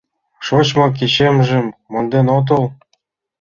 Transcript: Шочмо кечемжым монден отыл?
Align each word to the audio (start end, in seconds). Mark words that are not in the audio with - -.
Шочмо 0.45 0.85
кечемжым 0.97 1.65
монден 1.91 2.27
отыл? 2.37 2.63